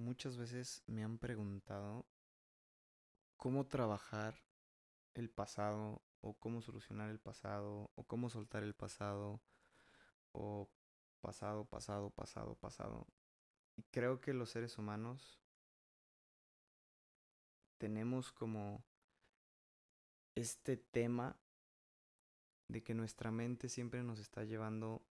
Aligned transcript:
muchas 0.00 0.36
veces 0.36 0.82
me 0.86 1.04
han 1.04 1.18
preguntado 1.18 2.06
cómo 3.36 3.66
trabajar 3.66 4.42
el 5.14 5.30
pasado 5.30 6.02
o 6.20 6.34
cómo 6.34 6.60
solucionar 6.62 7.10
el 7.10 7.18
pasado 7.18 7.90
o 7.94 8.04
cómo 8.04 8.28
soltar 8.28 8.62
el 8.62 8.74
pasado 8.74 9.40
o 10.32 10.68
pasado, 11.20 11.64
pasado, 11.64 12.10
pasado, 12.10 12.54
pasado. 12.56 13.06
Y 13.76 13.82
creo 13.84 14.20
que 14.20 14.34
los 14.34 14.50
seres 14.50 14.78
humanos 14.78 15.40
tenemos 17.78 18.32
como 18.32 18.84
este 20.34 20.76
tema 20.76 21.40
de 22.68 22.82
que 22.82 22.94
nuestra 22.94 23.30
mente 23.30 23.68
siempre 23.68 24.02
nos 24.02 24.18
está 24.18 24.44
llevando 24.44 25.02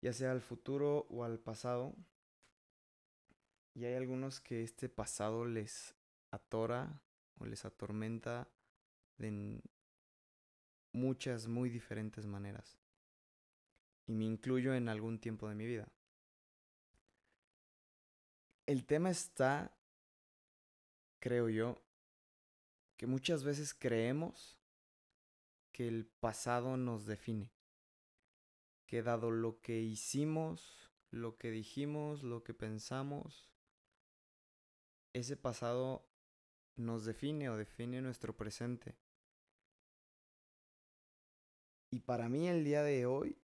ya 0.00 0.12
sea 0.12 0.32
al 0.32 0.42
futuro 0.42 1.06
o 1.08 1.24
al 1.24 1.38
pasado. 1.38 1.94
Y 3.74 3.84
hay 3.84 3.94
algunos 3.94 4.40
que 4.40 4.62
este 4.62 4.88
pasado 4.88 5.44
les 5.44 5.94
atora 6.30 7.02
o 7.38 7.44
les 7.44 7.64
atormenta 7.64 8.48
de 9.18 9.60
muchas 10.92 11.48
muy 11.48 11.68
diferentes 11.68 12.26
maneras. 12.26 12.78
Y 14.06 14.14
me 14.14 14.24
incluyo 14.24 14.74
en 14.74 14.88
algún 14.88 15.18
tiempo 15.18 15.48
de 15.48 15.54
mi 15.54 15.66
vida. 15.66 15.88
El 18.66 18.86
tema 18.86 19.10
está, 19.10 19.76
creo 21.18 21.48
yo, 21.48 21.82
que 22.96 23.06
muchas 23.06 23.44
veces 23.44 23.74
creemos 23.74 24.58
que 25.72 25.88
el 25.88 26.06
pasado 26.06 26.76
nos 26.76 27.06
define 27.06 27.50
que 28.86 29.02
dado 29.02 29.30
lo 29.30 29.60
que 29.60 29.80
hicimos, 29.80 30.90
lo 31.10 31.36
que 31.36 31.50
dijimos, 31.50 32.22
lo 32.22 32.44
que 32.44 32.54
pensamos, 32.54 33.53
ese 35.14 35.36
pasado 35.36 36.06
nos 36.76 37.04
define 37.04 37.48
o 37.48 37.56
define 37.56 38.02
nuestro 38.02 38.36
presente. 38.36 38.96
Y 41.90 42.00
para 42.00 42.28
mí 42.28 42.48
el 42.48 42.64
día 42.64 42.82
de 42.82 43.06
hoy, 43.06 43.38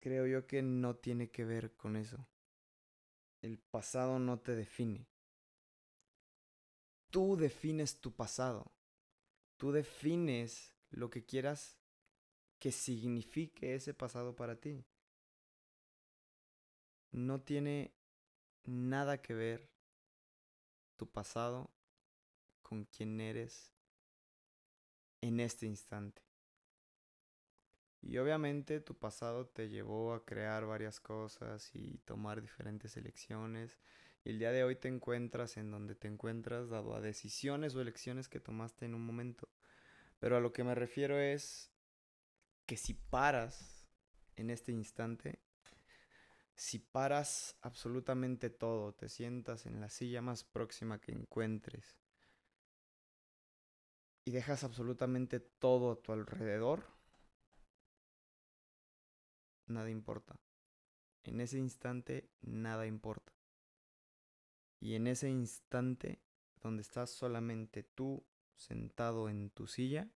creo 0.00 0.26
yo 0.26 0.46
que 0.46 0.62
no 0.62 0.96
tiene 0.96 1.30
que 1.30 1.46
ver 1.46 1.74
con 1.76 1.96
eso. 1.96 2.28
El 3.40 3.58
pasado 3.58 4.18
no 4.18 4.38
te 4.38 4.54
define. 4.54 5.08
Tú 7.10 7.36
defines 7.36 8.00
tu 8.00 8.14
pasado. 8.14 8.70
Tú 9.56 9.72
defines 9.72 10.74
lo 10.90 11.08
que 11.08 11.24
quieras 11.24 11.78
que 12.58 12.72
signifique 12.72 13.74
ese 13.74 13.94
pasado 13.94 14.36
para 14.36 14.60
ti. 14.60 14.84
No 17.12 17.40
tiene 17.40 17.94
nada 18.64 19.22
que 19.22 19.34
ver 19.34 19.73
tu 20.96 21.10
pasado 21.10 21.70
con 22.62 22.84
quién 22.84 23.20
eres 23.20 23.72
en 25.20 25.40
este 25.40 25.66
instante. 25.66 26.22
Y 28.00 28.18
obviamente 28.18 28.80
tu 28.80 28.94
pasado 28.98 29.46
te 29.46 29.70
llevó 29.70 30.12
a 30.12 30.26
crear 30.26 30.66
varias 30.66 31.00
cosas 31.00 31.70
y 31.74 31.98
tomar 32.04 32.42
diferentes 32.42 32.98
elecciones. 32.98 33.78
Y 34.24 34.30
el 34.30 34.38
día 34.38 34.52
de 34.52 34.62
hoy 34.62 34.76
te 34.76 34.88
encuentras 34.88 35.56
en 35.56 35.70
donde 35.70 35.94
te 35.94 36.08
encuentras 36.08 36.68
dado 36.68 36.94
a 36.94 37.00
decisiones 37.00 37.74
o 37.74 37.80
elecciones 37.80 38.28
que 38.28 38.40
tomaste 38.40 38.84
en 38.84 38.94
un 38.94 39.06
momento. 39.06 39.48
Pero 40.18 40.36
a 40.36 40.40
lo 40.40 40.52
que 40.52 40.64
me 40.64 40.74
refiero 40.74 41.18
es 41.18 41.72
que 42.66 42.76
si 42.76 42.92
paras 42.92 43.86
en 44.36 44.50
este 44.50 44.72
instante, 44.72 45.40
si 46.54 46.78
paras 46.78 47.56
absolutamente 47.62 48.50
todo, 48.50 48.94
te 48.94 49.08
sientas 49.08 49.66
en 49.66 49.80
la 49.80 49.88
silla 49.88 50.22
más 50.22 50.44
próxima 50.44 51.00
que 51.00 51.12
encuentres 51.12 51.98
y 54.24 54.30
dejas 54.30 54.64
absolutamente 54.64 55.40
todo 55.40 55.92
a 55.92 56.02
tu 56.02 56.12
alrededor, 56.12 56.86
nada 59.66 59.90
importa. 59.90 60.38
En 61.24 61.40
ese 61.40 61.58
instante 61.58 62.30
nada 62.40 62.86
importa. 62.86 63.32
Y 64.80 64.94
en 64.94 65.06
ese 65.06 65.30
instante 65.30 66.22
donde 66.62 66.82
estás 66.82 67.10
solamente 67.10 67.82
tú 67.82 68.26
sentado 68.56 69.28
en 69.28 69.50
tu 69.50 69.66
silla, 69.66 70.08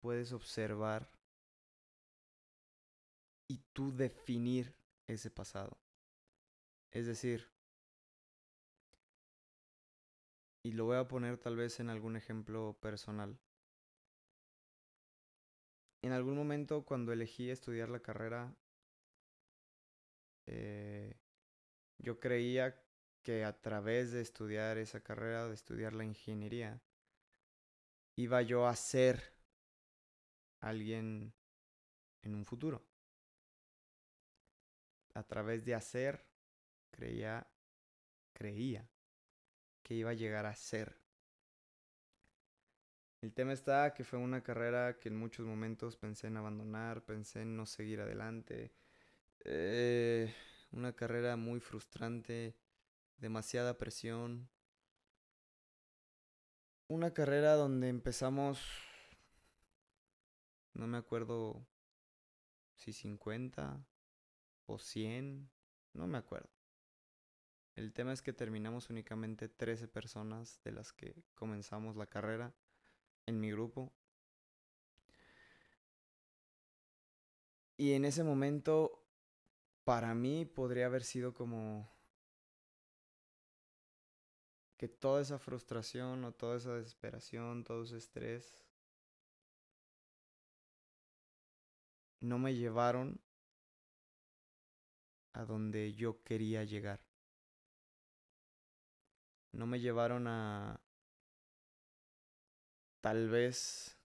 puedes 0.00 0.32
observar 0.32 1.15
y 3.48 3.58
tú 3.72 3.94
definir 3.94 4.74
ese 5.06 5.30
pasado. 5.30 5.78
Es 6.90 7.06
decir, 7.06 7.50
y 10.62 10.72
lo 10.72 10.86
voy 10.86 10.96
a 10.96 11.06
poner 11.06 11.38
tal 11.38 11.56
vez 11.56 11.78
en 11.78 11.90
algún 11.90 12.16
ejemplo 12.16 12.76
personal. 12.80 13.38
En 16.02 16.12
algún 16.12 16.36
momento 16.36 16.84
cuando 16.84 17.12
elegí 17.12 17.50
estudiar 17.50 17.88
la 17.88 18.00
carrera, 18.00 18.56
eh, 20.46 21.16
yo 21.98 22.18
creía 22.18 22.82
que 23.22 23.44
a 23.44 23.60
través 23.60 24.12
de 24.12 24.20
estudiar 24.20 24.78
esa 24.78 25.00
carrera, 25.02 25.48
de 25.48 25.54
estudiar 25.54 25.92
la 25.92 26.04
ingeniería, 26.04 26.80
iba 28.16 28.42
yo 28.42 28.66
a 28.66 28.74
ser 28.76 29.34
alguien 30.60 31.32
en 32.22 32.34
un 32.34 32.44
futuro. 32.44 32.84
A 35.16 35.22
través 35.22 35.64
de 35.64 35.74
hacer, 35.74 36.26
creía, 36.90 37.46
creía 38.34 38.86
que 39.82 39.94
iba 39.94 40.10
a 40.10 40.14
llegar 40.14 40.44
a 40.44 40.54
ser. 40.54 41.00
El 43.22 43.32
tema 43.32 43.54
está 43.54 43.94
que 43.94 44.04
fue 44.04 44.18
una 44.18 44.42
carrera 44.42 44.98
que 44.98 45.08
en 45.08 45.16
muchos 45.16 45.46
momentos 45.46 45.96
pensé 45.96 46.26
en 46.26 46.36
abandonar, 46.36 47.02
pensé 47.02 47.40
en 47.40 47.56
no 47.56 47.64
seguir 47.64 48.02
adelante. 48.02 48.74
Eh, 49.40 50.34
una 50.72 50.94
carrera 50.94 51.36
muy 51.36 51.60
frustrante, 51.60 52.54
demasiada 53.16 53.78
presión. 53.78 54.50
Una 56.88 57.14
carrera 57.14 57.54
donde 57.54 57.88
empezamos 57.88 58.60
no 60.74 60.86
me 60.86 60.98
acuerdo 60.98 61.66
si 62.74 62.92
50 62.92 63.82
o 64.66 64.78
100, 64.78 65.48
no 65.94 66.06
me 66.06 66.18
acuerdo. 66.18 66.50
El 67.74 67.92
tema 67.92 68.12
es 68.12 68.22
que 68.22 68.32
terminamos 68.32 68.90
únicamente 68.90 69.48
13 69.48 69.88
personas 69.88 70.60
de 70.64 70.72
las 70.72 70.92
que 70.92 71.24
comenzamos 71.34 71.96
la 71.96 72.06
carrera 72.06 72.54
en 73.26 73.38
mi 73.40 73.50
grupo. 73.50 73.92
Y 77.76 77.92
en 77.92 78.06
ese 78.06 78.24
momento, 78.24 79.06
para 79.84 80.14
mí, 80.14 80.46
podría 80.46 80.86
haber 80.86 81.04
sido 81.04 81.34
como 81.34 81.90
que 84.78 84.88
toda 84.88 85.20
esa 85.20 85.38
frustración 85.38 86.24
o 86.24 86.32
toda 86.32 86.56
esa 86.56 86.74
desesperación, 86.74 87.64
todo 87.64 87.84
ese 87.84 87.98
estrés 87.98 88.66
no 92.20 92.38
me 92.38 92.54
llevaron 92.54 93.20
a 95.36 95.44
donde 95.44 95.92
yo 95.92 96.22
quería 96.22 96.64
llegar. 96.64 97.00
No 99.52 99.66
me 99.66 99.80
llevaron 99.80 100.26
a 100.28 100.80
tal 103.02 103.28
vez 103.28 103.98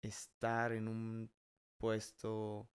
estar 0.00 0.72
en 0.72 0.88
un 0.88 1.30
puesto 1.76 2.70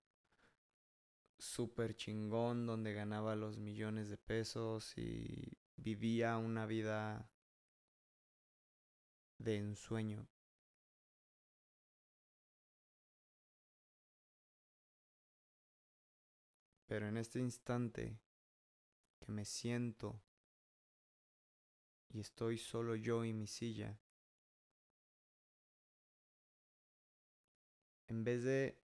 súper 1.39 1.95
chingón 1.95 2.68
donde 2.68 2.94
ganaba 2.94 3.36
los 3.36 3.57
millones 3.57 4.10
de 4.10 4.18
pesos 4.18 4.95
y 4.98 5.57
vivía 5.77 6.38
una 6.38 6.68
vida 6.68 7.27
de 9.39 9.57
ensueño. 9.57 10.27
Pero 16.89 17.07
en 17.07 17.18
este 17.18 17.38
instante 17.38 18.19
que 19.19 19.31
me 19.31 19.45
siento 19.45 20.24
y 22.09 22.19
estoy 22.19 22.57
solo 22.57 22.95
yo 22.95 23.24
y 23.24 23.31
mi 23.31 23.45
silla, 23.45 23.95
en 28.07 28.24
vez 28.24 28.44
de 28.44 28.81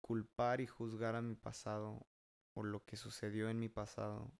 culpar 0.00 0.60
y 0.60 0.68
juzgar 0.68 1.16
a 1.16 1.20
mi 1.20 1.34
pasado 1.34 2.06
o 2.54 2.62
lo 2.62 2.84
que 2.84 2.96
sucedió 2.96 3.50
en 3.50 3.58
mi 3.58 3.68
pasado, 3.68 4.30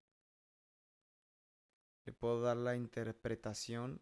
le 2.05 2.12
puedo 2.12 2.40
dar 2.40 2.56
la 2.56 2.76
interpretación 2.76 4.00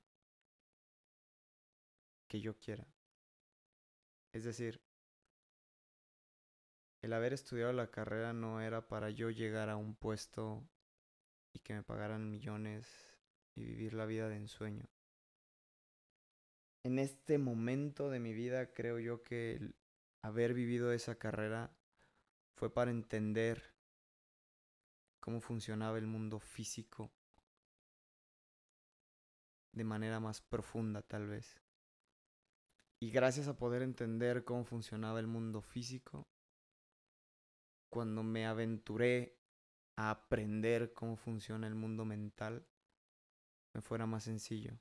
que 2.29 2.43
yo 2.43 2.59
quiera. 2.59 2.87
Es 4.33 4.45
decir, 4.45 4.88
el 7.03 7.13
haber 7.13 7.33
estudiado 7.33 7.73
la 7.73 7.91
carrera 7.91 8.33
no 8.33 8.61
era 8.61 8.89
para 8.89 9.11
yo 9.11 9.31
llegar 9.31 9.69
a 9.69 9.77
un 9.77 9.95
puesto 9.95 10.69
y 11.53 11.61
que 11.61 11.75
me 11.75 11.83
pagaran 11.83 12.31
millones 12.31 12.87
y 13.55 13.65
vivir 13.65 13.95
la 13.95 14.07
vida 14.07 14.29
de 14.29 14.37
ensueño. 14.37 14.89
En 16.85 16.99
este 16.99 17.39
momento 17.39 18.11
de 18.11 18.21
mi 18.21 18.33
vida 18.33 18.73
creo 18.73 18.99
yo 18.99 19.23
que 19.23 19.57
el 19.57 19.75
haber 20.23 20.55
vivido 20.55 20.93
esa 20.93 21.17
carrera 21.17 21.71
fue 22.55 22.73
para 22.73 22.91
entender 22.91 23.75
cómo 25.21 25.41
funcionaba 25.41 25.99
el 25.99 26.07
mundo 26.07 26.39
físico 26.41 27.13
de 29.73 29.85
manera 29.85 30.19
más 30.19 30.41
profunda 30.41 31.03
tal 31.03 31.27
vez. 31.29 31.61
Y 33.01 33.11
gracias 33.11 33.47
a 33.47 33.57
poder 33.57 33.83
entender 33.83 34.45
cómo 34.45 34.65
funcionaba 34.65 35.21
el 35.21 35.29
mundo 35.29 35.63
físico, 35.63 36.27
cuando 37.89 38.23
me 38.23 38.47
aventuré 38.47 39.39
a 39.97 40.11
aprender 40.11 40.93
cómo 40.93 41.17
funciona 41.17 41.67
el 41.67 41.75
mundo 41.75 42.05
mental, 42.05 42.67
me 43.75 43.81
fuera 43.81 44.07
más 44.07 44.25
sencillo. 44.25 44.79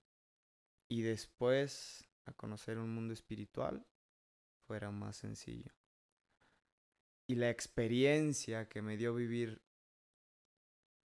Y 0.90 1.02
después 1.02 2.08
a 2.26 2.34
conocer 2.34 2.78
un 2.78 2.94
mundo 2.94 3.14
espiritual, 3.14 3.86
fuera 4.68 4.92
más 4.92 5.18
sencillo. 5.18 5.72
Y 7.28 7.36
la 7.36 7.50
experiencia 7.50 8.70
que 8.70 8.82
me 8.82 8.98
dio 8.98 9.14
vivir 9.14 9.62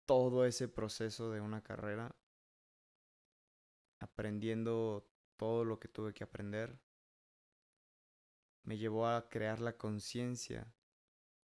todo 0.05 0.45
ese 0.45 0.67
proceso 0.67 1.31
de 1.31 1.41
una 1.41 1.61
carrera, 1.61 2.15
aprendiendo 3.99 5.09
todo 5.37 5.63
lo 5.63 5.79
que 5.79 5.87
tuve 5.87 6.13
que 6.13 6.23
aprender, 6.23 6.79
me 8.63 8.77
llevó 8.77 9.07
a 9.07 9.29
crear 9.29 9.59
la 9.59 9.77
conciencia 9.77 10.73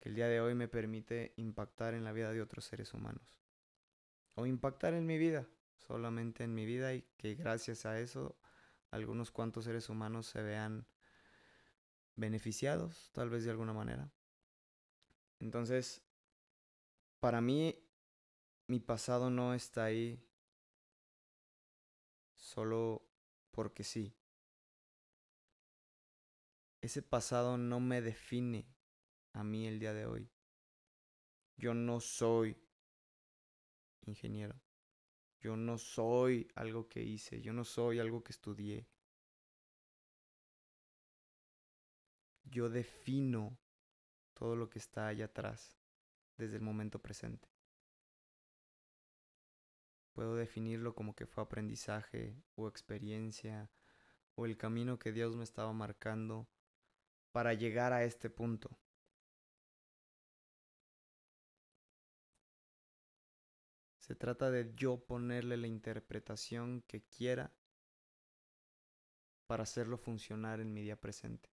que 0.04 0.10
el 0.10 0.16
día 0.16 0.28
de 0.28 0.42
hoy 0.42 0.54
me 0.54 0.68
permite 0.68 1.34
impactar 1.38 1.94
en 1.94 2.04
la 2.04 2.12
vida 2.12 2.34
de 2.34 2.42
otros 2.42 2.66
seres 2.66 2.94
humanos. 2.94 3.42
O 4.36 4.46
impactar 4.46 4.94
en 4.94 5.06
mi 5.06 5.18
vida, 5.18 5.48
solamente 5.78 6.44
en 6.44 6.54
mi 6.54 6.66
vida 6.66 6.94
y 6.94 7.04
que 7.16 7.36
gracias 7.36 7.86
a 7.86 7.98
eso 8.02 8.38
algunos 8.92 9.32
cuantos 9.32 9.64
seres 9.64 9.88
humanos 9.88 10.28
se 10.28 10.42
vean 10.42 10.86
beneficiados, 12.18 13.12
tal 13.14 13.30
vez 13.30 13.46
de 13.46 13.52
alguna 13.52 13.72
manera. 13.72 14.12
Entonces, 15.40 16.04
para 17.22 17.40
mí, 17.40 17.82
mi 18.68 18.82
pasado 18.82 19.30
no 19.30 19.54
está 19.54 19.86
ahí 19.86 20.22
solo 22.36 23.08
porque 23.52 23.86
sí 23.86 24.14
ese 26.82 27.02
pasado 27.02 27.58
no 27.58 27.80
me 27.80 28.02
define 28.02 28.68
a 29.34 29.44
mí 29.44 29.68
el 29.68 29.80
día 29.80 29.94
de 29.94 30.06
hoy. 30.06 30.30
Yo 31.58 31.74
no 31.74 32.00
soy 32.00 32.58
ingeniero. 34.06 34.60
Yo 35.40 35.58
no 35.58 35.78
soy 35.78 36.48
algo 36.56 36.88
que 36.88 37.04
hice. 37.04 37.42
Yo 37.42 37.54
no 37.54 37.64
soy 37.64 38.00
algo 38.00 38.24
que 38.24 38.32
estudié. 38.32 38.88
Yo 42.46 42.70
defino 42.70 43.58
todo 44.34 44.56
lo 44.56 44.70
que 44.70 44.80
está 44.80 45.08
allá 45.08 45.26
atrás 45.26 45.78
desde 46.38 46.58
el 46.58 46.62
momento 46.62 47.00
presente. 47.02 47.50
Puedo 50.14 50.36
definirlo 50.36 50.94
como 50.94 51.16
que 51.16 51.26
fue 51.26 51.44
aprendizaje 51.44 52.36
o 52.56 52.68
experiencia 52.68 53.72
o 54.36 54.46
el 54.46 54.58
camino 54.58 55.00
que 55.00 55.12
Dios 55.12 55.36
me 55.36 55.44
estaba 55.44 55.74
marcando 55.74 56.48
para 57.32 57.54
llegar 57.54 57.94
a 57.94 58.04
este 58.04 58.30
punto. 58.30 58.78
Se 64.04 64.16
trata 64.16 64.52
de 64.52 64.70
yo 64.76 64.98
ponerle 64.98 65.56
la 65.56 65.68
interpretación 65.68 66.84
que 66.88 67.06
quiera 67.06 67.54
para 69.48 69.64
hacerlo 69.64 69.98
funcionar 69.98 70.60
en 70.60 70.74
mi 70.74 70.82
día 70.82 71.00
presente. 71.00 71.50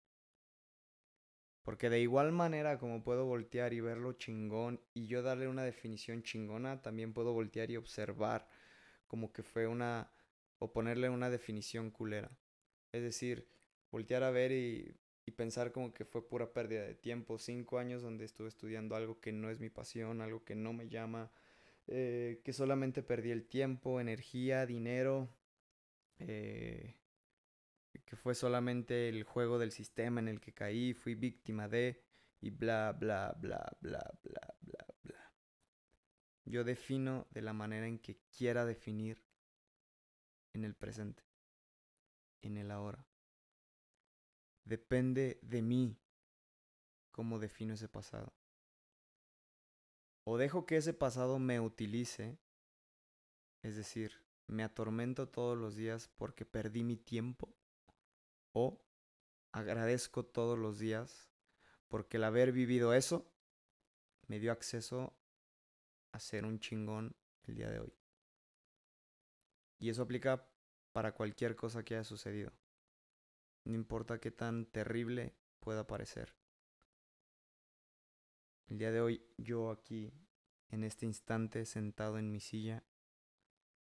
Porque 1.61 1.89
de 1.89 1.99
igual 1.99 2.31
manera 2.31 2.79
como 2.79 3.03
puedo 3.03 3.25
voltear 3.25 3.73
y 3.73 3.81
verlo 3.81 4.13
chingón 4.13 4.79
y 4.93 5.07
yo 5.07 5.23
darle 5.23 5.49
una 5.49 5.65
definición 5.65 6.23
chingona, 6.23 6.81
también 6.81 7.11
puedo 7.11 7.33
voltear 7.33 7.69
y 7.69 7.75
observar 7.75 8.47
como 9.07 9.33
que 9.33 9.43
fue 9.43 9.67
una... 9.67 10.09
o 10.57 10.71
ponerle 10.71 11.09
una 11.09 11.29
definición 11.29 11.91
culera. 11.91 12.31
Es 12.93 13.01
decir, 13.01 13.45
voltear 13.91 14.23
a 14.23 14.31
ver 14.31 14.53
y 14.53 14.95
y 15.27 15.31
pensar 15.31 15.73
como 15.73 15.93
que 15.93 16.05
fue 16.05 16.25
pura 16.25 16.53
pérdida 16.53 16.83
de 16.83 16.95
tiempo. 16.95 17.37
Cinco 17.37 17.79
años 17.79 18.01
donde 18.01 18.23
estuve 18.23 18.47
estudiando 18.47 18.95
algo 18.95 19.19
que 19.19 19.33
no 19.33 19.49
es 19.49 19.59
mi 19.59 19.69
pasión, 19.69 20.21
algo 20.21 20.45
que 20.45 20.55
no 20.55 20.71
me 20.71 20.87
llama, 20.87 21.29
eh, 21.87 22.41
que 22.43 22.53
solamente 22.53 23.01
perdí 23.03 23.31
el 23.31 23.47
tiempo, 23.47 23.99
energía, 23.99 24.65
dinero, 24.65 25.29
eh, 26.19 26.97
que 28.05 28.15
fue 28.15 28.35
solamente 28.35 29.09
el 29.09 29.23
juego 29.23 29.57
del 29.59 29.71
sistema 29.71 30.19
en 30.19 30.27
el 30.27 30.39
que 30.39 30.53
caí, 30.53 30.93
fui 30.93 31.15
víctima 31.15 31.67
de, 31.67 32.03
y 32.41 32.49
bla, 32.49 32.93
bla, 32.93 33.35
bla, 33.39 33.77
bla, 33.81 34.13
bla, 34.21 34.55
bla, 34.61 34.85
bla. 35.03 35.33
Yo 36.45 36.63
defino 36.63 37.27
de 37.31 37.41
la 37.41 37.53
manera 37.53 37.87
en 37.87 37.99
que 37.99 38.19
quiera 38.37 38.65
definir 38.65 39.23
en 40.53 40.63
el 40.63 40.75
presente, 40.75 41.23
en 42.41 42.57
el 42.57 42.71
ahora. 42.71 43.05
Depende 44.63 45.39
de 45.41 45.61
mí 45.61 45.97
cómo 47.11 47.39
defino 47.39 47.73
ese 47.73 47.89
pasado. 47.89 48.36
O 50.27 50.37
dejo 50.37 50.65
que 50.65 50.75
ese 50.75 50.93
pasado 50.93 51.39
me 51.39 51.61
utilice, 51.61 52.37
es 53.61 53.77
decir, 53.77 54.11
me 54.47 54.63
atormento 54.63 55.29
todos 55.29 55.57
los 55.57 55.75
días 55.75 56.09
porque 56.17 56.45
perdí 56.45 56.83
mi 56.83 56.97
tiempo, 56.97 57.55
o 58.51 58.83
agradezco 59.53 60.25
todos 60.25 60.59
los 60.59 60.79
días 60.79 61.31
porque 61.87 62.17
el 62.17 62.25
haber 62.25 62.51
vivido 62.51 62.93
eso 62.93 63.31
me 64.27 64.39
dio 64.39 64.51
acceso 64.51 65.15
a 66.11 66.19
ser 66.19 66.43
un 66.43 66.59
chingón 66.59 67.15
el 67.43 67.55
día 67.55 67.69
de 67.69 67.79
hoy. 67.79 67.93
Y 69.79 69.89
eso 69.89 70.01
aplica 70.01 70.49
para 70.91 71.13
cualquier 71.13 71.55
cosa 71.55 71.83
que 71.83 71.95
haya 71.95 72.03
sucedido 72.03 72.51
no 73.67 73.75
importa 73.75 74.19
qué 74.19 74.31
tan 74.31 74.65
terrible 74.65 75.35
pueda 75.59 75.85
parecer. 75.85 76.33
El 78.67 78.77
día 78.79 78.91
de 78.91 78.99
hoy 78.99 79.25
yo 79.37 79.71
aquí, 79.71 80.13
en 80.69 80.83
este 80.83 81.05
instante, 81.05 81.65
sentado 81.65 82.17
en 82.17 82.31
mi 82.31 82.41
silla, 82.41 82.83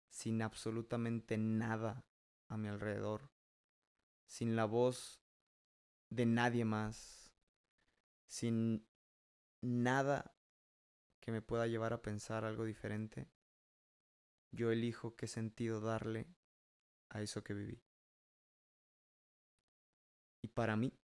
sin 0.07 0.41
absolutamente 0.41 1.37
nada 1.37 2.05
a 2.47 2.57
mi 2.57 2.69
alrededor, 2.69 3.29
sin 4.25 4.55
la 4.55 4.65
voz 4.65 5.21
de 6.09 6.25
nadie 6.25 6.63
más, 6.63 7.33
sin 8.27 8.87
nada 9.61 10.35
que 11.19 11.31
me 11.31 11.41
pueda 11.41 11.67
llevar 11.67 11.91
a 11.91 12.01
pensar 12.01 12.45
algo 12.45 12.63
diferente, 12.63 13.29
yo 14.51 14.71
elijo 14.71 15.15
qué 15.17 15.27
sentido 15.27 15.81
darle 15.81 16.27
a 17.09 17.21
eso 17.21 17.43
que 17.43 17.53
viví. 17.53 17.81
Y 20.41 20.47
para 20.47 20.77
mí, 20.77 20.97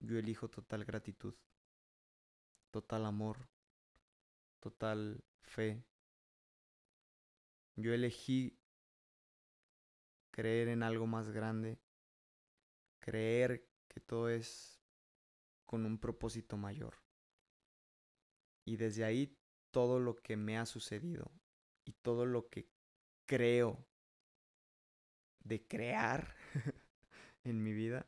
yo 0.00 0.18
elijo 0.18 0.48
total 0.48 0.84
gratitud, 0.84 1.34
total 2.70 3.06
amor, 3.06 3.48
total 4.60 5.24
fe. 5.42 5.84
Yo 7.76 7.92
elegí 7.92 8.58
creer 10.30 10.68
en 10.68 10.82
algo 10.82 11.06
más 11.06 11.30
grande, 11.30 11.80
creer 13.00 13.68
que 13.88 14.00
todo 14.00 14.28
es 14.28 14.80
con 15.66 15.84
un 15.86 15.98
propósito 15.98 16.56
mayor. 16.56 16.96
Y 18.64 18.76
desde 18.76 19.04
ahí 19.04 19.36
todo 19.70 20.00
lo 20.00 20.16
que 20.16 20.36
me 20.36 20.58
ha 20.58 20.66
sucedido 20.66 21.32
y 21.84 21.92
todo 21.92 22.26
lo 22.26 22.48
que 22.48 22.68
creo 23.26 23.86
de 25.40 25.66
crear 25.66 26.34
en 27.44 27.62
mi 27.62 27.72
vida. 27.72 28.06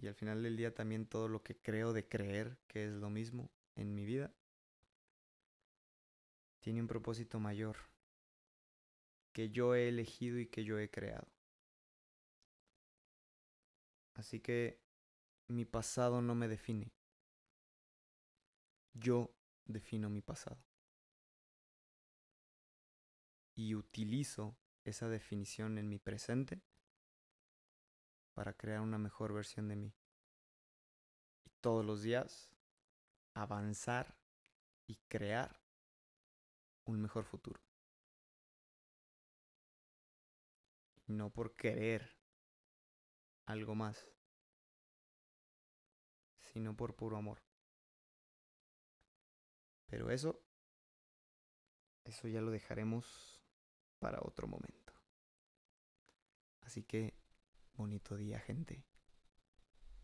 Y 0.00 0.08
al 0.08 0.14
final 0.14 0.42
del 0.42 0.56
día 0.56 0.74
también 0.74 1.06
todo 1.06 1.28
lo 1.28 1.42
que 1.42 1.56
creo 1.56 1.92
de 1.92 2.08
creer 2.08 2.58
que 2.66 2.86
es 2.86 2.92
lo 2.92 3.10
mismo 3.10 3.50
en 3.76 3.94
mi 3.94 4.06
vida. 4.06 4.34
Tiene 6.60 6.80
un 6.80 6.88
propósito 6.88 7.38
mayor 7.38 7.76
que 9.32 9.50
yo 9.50 9.74
he 9.74 9.88
elegido 9.88 10.38
y 10.38 10.46
que 10.46 10.64
yo 10.64 10.78
he 10.78 10.90
creado. 10.90 11.28
Así 14.14 14.40
que 14.40 14.80
mi 15.48 15.64
pasado 15.64 16.22
no 16.22 16.34
me 16.34 16.48
define. 16.48 16.92
Yo 18.94 19.34
defino 19.64 20.08
mi 20.08 20.22
pasado. 20.22 20.62
Y 23.54 23.74
utilizo 23.74 24.56
esa 24.84 25.08
definición 25.08 25.76
en 25.76 25.88
mi 25.88 25.98
presente 25.98 26.62
para 28.40 28.54
crear 28.54 28.80
una 28.80 28.96
mejor 28.96 29.34
versión 29.34 29.68
de 29.68 29.76
mí. 29.76 29.92
todos 31.60 31.84
los 31.84 32.00
días 32.00 32.50
avanzar 33.34 34.16
y 34.86 34.96
crear 35.08 35.60
un 36.86 37.02
mejor 37.02 37.26
futuro. 37.26 37.60
No 41.06 41.28
por 41.28 41.54
querer 41.54 42.16
algo 43.44 43.74
más, 43.74 44.08
sino 46.38 46.74
por 46.74 46.96
puro 46.96 47.18
amor. 47.18 47.42
Pero 49.86 50.10
eso, 50.10 50.42
eso 52.04 52.26
ya 52.26 52.40
lo 52.40 52.50
dejaremos 52.50 53.44
para 53.98 54.18
otro 54.22 54.48
momento. 54.48 54.94
Así 56.62 56.82
que, 56.82 57.19
bonito 57.80 58.16
día, 58.16 58.38
gente. 58.40 58.84